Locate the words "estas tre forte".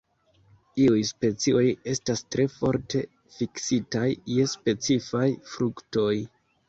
1.93-3.03